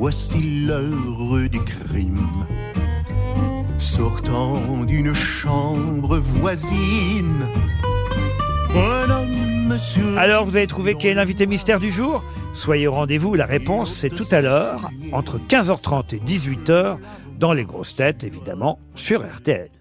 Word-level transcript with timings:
voici 0.00 0.64
l'heure 0.64 1.50
du 1.52 1.60
crime. 1.60 2.26
Sortant 3.76 4.54
d'une 4.86 5.12
chambre 5.12 6.16
voisine, 6.16 7.44
Alors 10.16 10.46
vous 10.46 10.56
avez 10.56 10.66
trouvé 10.66 10.94
qui 10.94 11.08
est 11.08 11.12
l'invité 11.14 11.44
mystère 11.46 11.80
du 11.80 11.90
jour 11.90 12.24
Soyez 12.54 12.86
au 12.86 12.92
rendez-vous, 12.92 13.34
la 13.34 13.44
réponse 13.44 13.92
c'est 13.92 14.08
tout 14.08 14.26
à 14.30 14.40
l'heure, 14.40 14.90
entre 15.12 15.38
15h30 15.38 16.14
et 16.16 16.18
18h, 16.18 16.96
dans 17.38 17.52
les 17.52 17.64
grosses 17.64 17.96
têtes 17.96 18.24
évidemment, 18.24 18.78
sur 18.94 19.20
RTL. 19.22 19.79